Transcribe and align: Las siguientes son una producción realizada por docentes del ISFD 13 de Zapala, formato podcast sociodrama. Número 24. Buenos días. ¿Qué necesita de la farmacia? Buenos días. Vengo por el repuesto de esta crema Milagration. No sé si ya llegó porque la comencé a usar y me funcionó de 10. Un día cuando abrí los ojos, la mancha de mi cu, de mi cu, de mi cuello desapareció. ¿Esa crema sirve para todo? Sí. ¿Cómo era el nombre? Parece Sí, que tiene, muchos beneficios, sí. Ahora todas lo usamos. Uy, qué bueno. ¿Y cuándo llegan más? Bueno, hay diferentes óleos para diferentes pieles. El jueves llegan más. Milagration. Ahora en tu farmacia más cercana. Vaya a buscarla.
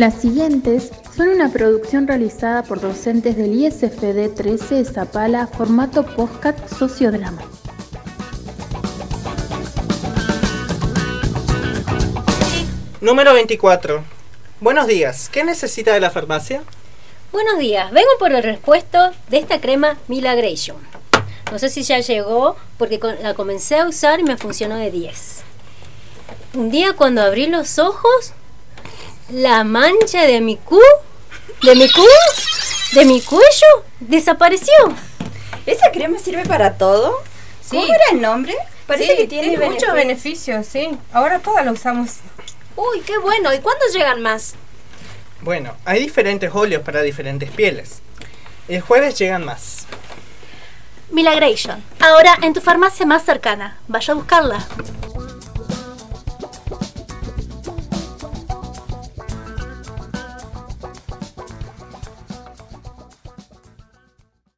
Las 0.00 0.14
siguientes 0.22 0.92
son 1.14 1.28
una 1.28 1.52
producción 1.52 2.08
realizada 2.08 2.62
por 2.62 2.80
docentes 2.80 3.36
del 3.36 3.52
ISFD 3.52 4.34
13 4.34 4.76
de 4.76 4.84
Zapala, 4.86 5.46
formato 5.46 6.06
podcast 6.06 6.58
sociodrama. 6.70 7.42
Número 13.02 13.34
24. 13.34 14.02
Buenos 14.62 14.86
días. 14.86 15.28
¿Qué 15.28 15.44
necesita 15.44 15.92
de 15.92 16.00
la 16.00 16.08
farmacia? 16.08 16.62
Buenos 17.30 17.58
días. 17.58 17.92
Vengo 17.92 18.08
por 18.18 18.32
el 18.32 18.42
repuesto 18.42 19.10
de 19.28 19.36
esta 19.36 19.60
crema 19.60 19.98
Milagration. 20.08 20.78
No 21.52 21.58
sé 21.58 21.68
si 21.68 21.82
ya 21.82 21.98
llegó 21.98 22.56
porque 22.78 22.98
la 23.22 23.34
comencé 23.34 23.76
a 23.76 23.86
usar 23.86 24.18
y 24.20 24.22
me 24.22 24.38
funcionó 24.38 24.76
de 24.76 24.90
10. 24.90 25.42
Un 26.54 26.70
día 26.70 26.94
cuando 26.94 27.20
abrí 27.20 27.48
los 27.48 27.78
ojos, 27.78 28.32
la 29.32 29.64
mancha 29.64 30.22
de 30.22 30.40
mi 30.40 30.56
cu, 30.56 30.80
de 31.62 31.74
mi 31.74 31.88
cu, 31.90 32.04
de 32.94 33.04
mi 33.04 33.20
cuello 33.20 33.84
desapareció. 34.00 34.74
¿Esa 35.66 35.90
crema 35.92 36.18
sirve 36.18 36.44
para 36.46 36.76
todo? 36.76 37.22
Sí. 37.62 37.76
¿Cómo 37.76 37.84
era 37.94 38.04
el 38.12 38.20
nombre? 38.20 38.54
Parece 38.86 39.12
Sí, 39.12 39.16
que 39.18 39.26
tiene, 39.28 39.56
muchos 39.58 39.92
beneficios, 39.92 40.66
sí. 40.66 40.90
Ahora 41.12 41.38
todas 41.38 41.64
lo 41.64 41.72
usamos. 41.72 42.16
Uy, 42.74 43.00
qué 43.06 43.18
bueno. 43.18 43.52
¿Y 43.54 43.58
cuándo 43.60 43.84
llegan 43.92 44.20
más? 44.22 44.54
Bueno, 45.42 45.74
hay 45.84 46.00
diferentes 46.00 46.50
óleos 46.52 46.82
para 46.82 47.02
diferentes 47.02 47.50
pieles. 47.50 48.00
El 48.68 48.80
jueves 48.80 49.18
llegan 49.18 49.44
más. 49.44 49.86
Milagration. 51.10 51.82
Ahora 52.00 52.36
en 52.42 52.52
tu 52.52 52.60
farmacia 52.60 53.06
más 53.06 53.24
cercana. 53.24 53.78
Vaya 53.86 54.12
a 54.12 54.16
buscarla. 54.16 54.66